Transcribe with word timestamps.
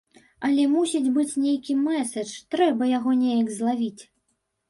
Але 0.47 0.63
мусіць 0.75 1.09
быць 1.17 1.39
нейкі 1.43 1.75
мэсэдж, 1.81 2.31
трэба 2.55 2.89
яго 2.97 3.11
неяк 3.21 3.47
злавіць. 3.59 4.03